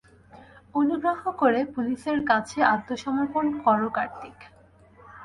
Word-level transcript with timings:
অনুগ্রহ 0.75 1.21
করে 1.41 1.59
পুলিশের 1.73 2.19
কাছে 2.29 2.59
আত্মসমর্পণ 2.73 3.45
করো 3.63 3.87
কার্তিক! 3.89 4.37